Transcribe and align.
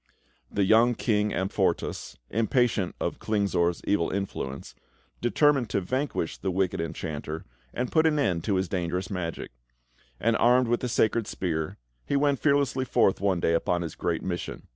The 0.49 0.63
young 0.63 0.95
King 0.95 1.29
Amfortas, 1.31 2.17
impatient 2.31 2.95
of 2.99 3.19
Klingsor's 3.19 3.83
evil 3.85 4.09
influence, 4.09 4.73
determined 5.21 5.69
to 5.69 5.79
vanquish 5.79 6.37
the 6.39 6.49
wicked 6.49 6.81
Enchanter 6.81 7.45
and 7.71 7.91
put 7.91 8.07
an 8.07 8.17
end 8.17 8.43
to 8.45 8.55
his 8.55 8.67
dangerous 8.67 9.11
magic; 9.11 9.51
and, 10.19 10.35
armed 10.37 10.69
with 10.69 10.79
the 10.79 10.89
sacred 10.89 11.27
spear, 11.27 11.77
he 12.03 12.15
went 12.15 12.39
fearlessly 12.39 12.83
forth 12.83 13.21
one 13.21 13.39
day 13.39 13.53
upon 13.53 13.83
his 13.83 13.93
great 13.93 14.23
mission. 14.23 14.63